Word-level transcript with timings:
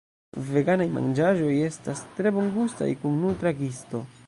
Veganaj 0.45 0.87
manĝaĵoj 0.93 1.51
estas 1.67 2.03
tre 2.17 2.33
bongustaj 2.39 2.91
kun 3.05 3.23
nutra 3.27 3.55
gisto. 3.63 4.05